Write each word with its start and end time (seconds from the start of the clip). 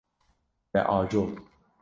Te 0.71 0.83
ajot. 0.95 1.39